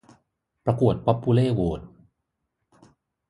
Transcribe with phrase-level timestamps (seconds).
[0.65, 1.81] ประกวดป๊อบปูเล่โหวต